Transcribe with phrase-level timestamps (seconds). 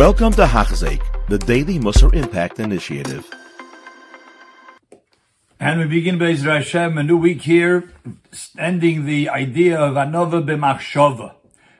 [0.00, 3.28] Welcome to Hachzik, the Daily Musar Impact Initiative.
[5.60, 7.92] And we begin Be'ezra Hashem, a new week here,
[8.56, 11.34] ending the idea of Anova b'machshova,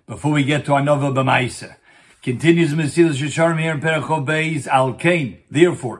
[0.06, 1.76] before we get to Anova b'maisa.
[2.20, 5.38] Continues Mesilas Yesharim here in Perachov Beis, Al Kain.
[5.50, 5.98] Therefore,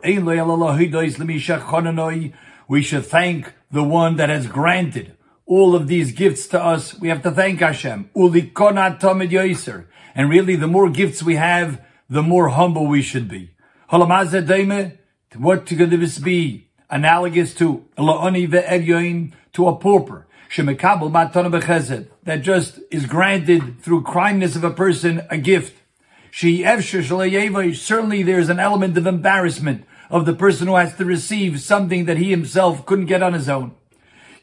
[2.68, 5.16] we should thank the one that has granted
[5.46, 7.00] all of these gifts to us.
[7.00, 8.11] We have to thank Hashem.
[8.14, 9.87] Uli konat tamid yoiser.
[10.14, 11.80] And really, the more gifts we have,
[12.11, 13.55] the more humble we should be.
[15.37, 16.66] What could this be?
[16.91, 17.84] Analogous to
[19.52, 20.27] to a pauper.
[22.24, 25.77] That just is granted through kindness of a person, a gift.
[26.33, 32.16] Certainly there's an element of embarrassment of the person who has to receive something that
[32.16, 33.77] he himself couldn't get on his own.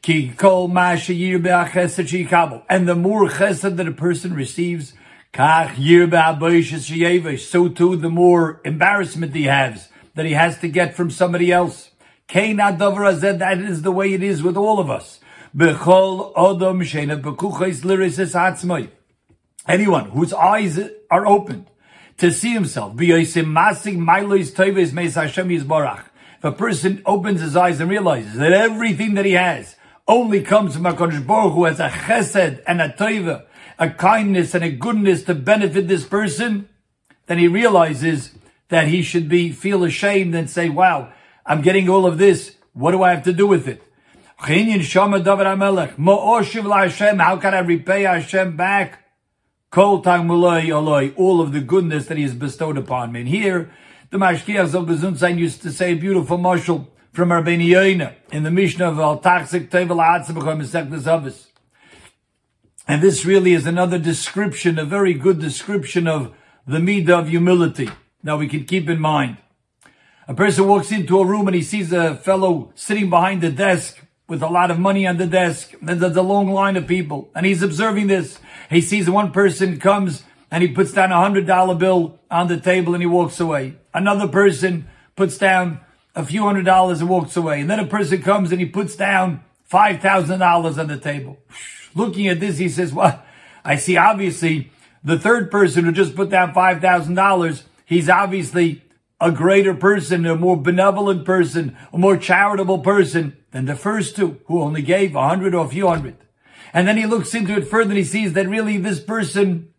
[0.05, 0.37] And
[2.87, 4.93] the more chesed that a person receives,
[5.37, 5.53] so
[7.69, 11.91] too the more embarrassment he has that he has to get from somebody else.
[12.33, 15.19] That is the way it is with all of us.
[19.67, 20.79] Anyone whose eyes
[21.11, 21.67] are opened
[22.17, 22.99] to see himself.
[22.99, 23.23] If
[26.43, 29.75] a person opens his eyes and realizes that everything that he has
[30.07, 33.46] only comes from HaKadosh Baruch Hu has a chesed and a taiva,
[33.79, 36.69] a kindness and a goodness to benefit this person,
[37.27, 38.31] then he realizes
[38.69, 41.11] that he should be feel ashamed and say, wow,
[41.45, 42.55] I'm getting all of this.
[42.73, 43.81] What do I have to do with it?
[44.39, 44.69] How can
[47.53, 49.03] I repay Hashem back?
[49.75, 53.21] All of the goodness that He has bestowed upon me.
[53.21, 53.71] And here,
[54.11, 58.89] the Mashgiach Zol used to say a beautiful mashal from Rabbeinu Yoina in the Mishnah
[58.89, 61.46] of Al Tachzik Tevel Atzim
[62.87, 66.33] And this really is another description, a very good description of
[66.65, 67.89] the midah of humility.
[68.23, 69.37] Now we can keep in mind.
[70.27, 74.01] A person walks into a room and he sees a fellow sitting behind the desk
[74.27, 75.73] with a lot of money on the desk.
[75.81, 78.39] And there's a long line of people and he's observing this.
[78.69, 82.59] He sees one person comes and he puts down a hundred dollar bill on the
[82.59, 83.75] table and he walks away.
[83.93, 85.81] Another person puts down
[86.15, 87.61] a few hundred dollars and walks away.
[87.61, 91.37] And then a person comes and he puts down five thousand dollars on the table.
[91.93, 93.23] Looking at this, he says, well,
[93.63, 94.71] I see obviously
[95.03, 98.83] the third person who just put down five thousand dollars, he's obviously
[99.19, 104.39] a greater person, a more benevolent person, a more charitable person than the first two
[104.45, 106.17] who only gave a hundred or a few hundred.
[106.73, 109.73] And then he looks into it further and he sees that really this person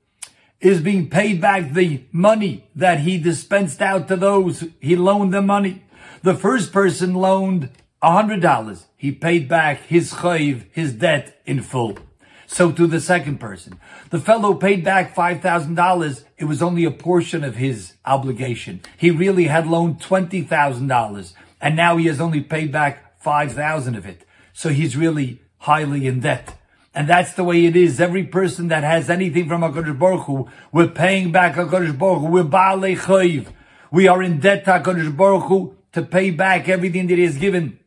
[0.61, 5.47] is being paid back the money that he dispensed out to those he loaned them
[5.47, 5.85] money.
[6.23, 7.71] The first person loaned
[8.03, 8.88] a hundred dollars.
[8.99, 11.97] He paid back his chayv, his debt in full.
[12.49, 13.79] So to the second person.
[14.11, 16.25] The fellow paid back $5,000.
[16.37, 18.81] It was only a portion of his obligation.
[18.97, 24.25] He really had loaned $20,000 and now he has only paid back 5,000 of it.
[24.53, 26.59] So he's really highly in debt.
[26.93, 28.01] And that's the way it is.
[28.01, 32.27] Every person that has anything from HaKadosh Baruch Hu, we're paying back HaKadosh Baruch Hu.
[32.27, 33.47] We're Baalei Chayv.
[33.93, 37.39] We are in debt to HaKadosh Baruch Hu to pay back everything that he has
[37.39, 37.79] given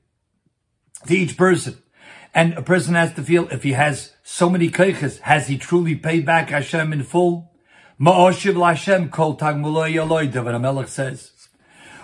[1.07, 1.77] to each person.
[2.33, 5.95] And a person has to feel if he has so many keiches, has he truly
[5.95, 7.51] paid back Hashem in full?
[7.99, 11.31] Ma'oshiv Hashem kol tagmuloi yaloi, David HaMelech says.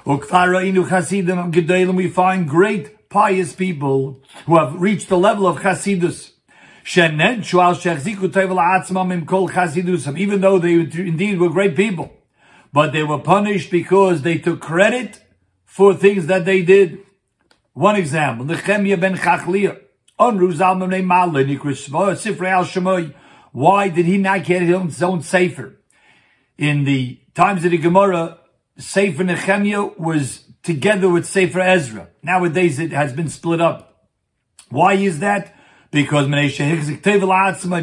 [0.05, 5.59] "Oktara inu chasidim gedeilim." We find great pious people who have reached the level of
[5.59, 6.33] chasidus.
[6.89, 7.17] Even
[10.41, 12.13] though they indeed were great people,
[12.71, 15.19] but they were punished because they took credit
[15.65, 16.99] for things that they did.
[17.77, 19.79] One example, Nehemiah ben Chachliah,
[23.51, 25.75] why did he not get his own sefer?
[26.57, 28.39] In the times of the Gemara,
[28.79, 32.07] Sefer Nehemiah was together with Sefer Ezra.
[32.23, 34.07] Nowadays it has been split up.
[34.69, 35.53] Why is that?
[35.91, 36.27] because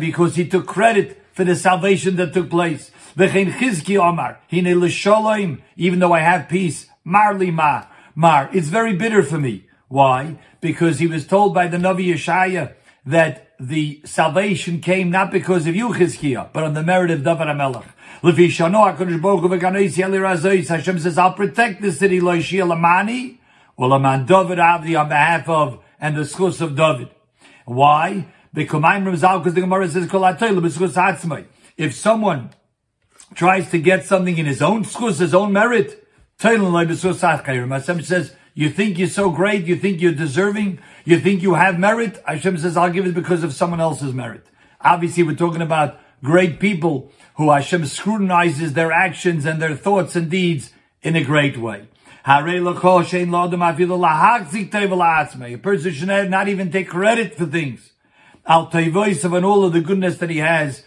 [0.01, 2.91] because he took credit for the salvation that took place.
[5.77, 7.85] Even though I have peace, marli ma,
[8.17, 9.69] mar, it's very bitter for me.
[9.89, 10.39] Why?
[10.61, 12.75] Because he was told by the Navi Yeshaya
[13.07, 15.95] that the salvation came not because of you,
[16.53, 17.85] but on the merit of David HaMelech.
[20.69, 23.39] Hashem says, I'll protect the city, Loishia Lamani,
[23.77, 27.11] or Laman David Avdi on behalf of, and the schus of David.
[27.67, 28.27] Why?
[28.53, 30.09] Because the Gemara says,
[31.77, 32.51] if someone
[33.35, 36.07] tries to get something in his own schus, his own merit,
[36.41, 41.79] Hashem says, you think you're so great, you think you're deserving, you think you have
[41.79, 44.47] merit, Hashem says, I'll give it because of someone else's merit.
[44.81, 50.31] Obviously, we're talking about great people who Hashem scrutinizes their actions and their thoughts and
[50.31, 50.73] deeds
[51.03, 51.89] in a great way.
[52.27, 52.43] A
[55.63, 57.91] person should not even take credit for things.
[58.47, 60.85] Of and all of the goodness that he has.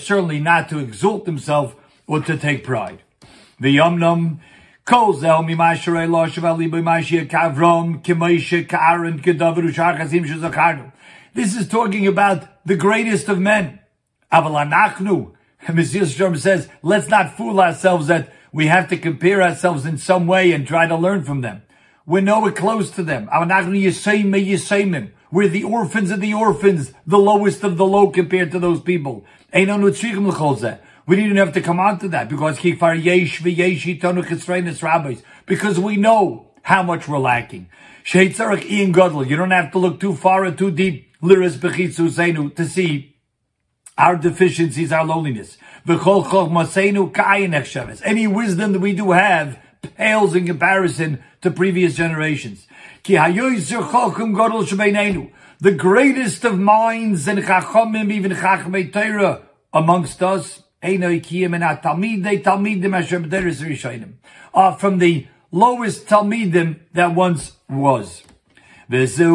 [0.00, 3.02] Certainly not to exalt himself or to take pride.
[3.60, 4.38] The Yomnam
[11.34, 13.80] this is talking about the greatest of men.
[14.30, 20.28] Messias Shem says, let's not fool ourselves that we have to compare ourselves in some
[20.28, 21.62] way and try to learn from them.
[22.06, 23.28] We're nowhere close to them.
[25.32, 29.24] We're the orphans of the orphans, the lowest of the low compared to those people.
[31.06, 32.60] We didn't have to come on to that because
[35.46, 37.68] because we know how much we're lacking.
[38.04, 39.28] Sheitzarach Ian Godel.
[39.28, 43.16] You don't have to look too far or too deep Liris b'chitzu zenu to see
[43.96, 45.56] our deficiencies, our loneliness.
[48.04, 49.58] Any wisdom that we do have
[49.96, 52.66] pales in comparison to previous generations.
[53.04, 53.22] The
[55.76, 59.42] greatest of minds and chachamim, even chachmei Torah
[59.72, 60.62] amongst us,
[64.54, 68.22] are ah, from the lowest Talmidim that once was.
[68.88, 69.26] This is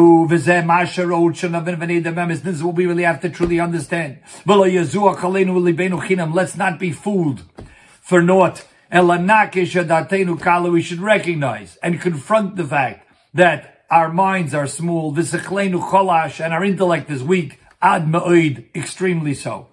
[2.62, 4.20] what we really have to truly understand.
[4.46, 4.94] Let's
[6.56, 7.42] not be fooled
[8.00, 8.66] for naught.
[8.90, 17.10] We should recognize and confront the fact that our minds are small, and our intellect
[17.10, 18.10] is weak, ad
[18.74, 19.68] extremely so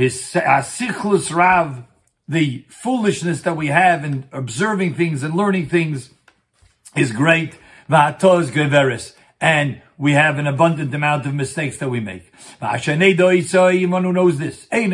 [0.00, 1.84] his asichlus rav,
[2.26, 6.08] the foolishness that we have in observing things and learning things
[6.96, 7.58] is great.
[7.90, 9.12] Geveris.
[9.42, 12.32] And we have an abundant amount of mistakes that we make.
[12.62, 14.66] Anyone who knows this.
[14.70, 14.88] There's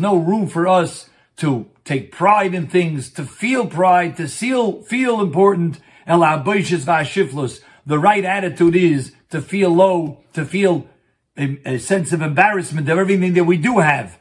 [0.00, 1.08] no room for us
[1.38, 5.80] to take pride in things, to feel pride, to feel, feel important.
[7.86, 10.88] The right attitude is to feel low, to feel
[11.38, 14.18] a, a, sense of embarrassment of everything that we do have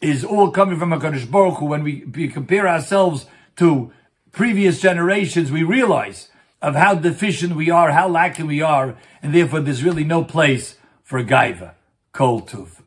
[0.00, 1.66] is all coming from HaKadosh Baruch Hu.
[1.66, 3.26] When we, we compare ourselves
[3.56, 3.92] to
[4.32, 6.28] previous generations, we realize
[6.60, 10.76] of how deficient we are, how lacking we are, and therefore there's really no place
[11.04, 11.74] for gaiva,
[12.12, 12.80] kol tuv.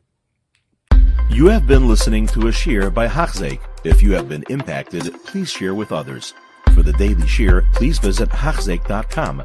[1.30, 3.60] You have been listening to a shear by Hachzeik.
[3.84, 6.34] If you have been impacted, please share with others.
[6.74, 9.44] For the daily shear, please visit Hachzeik.com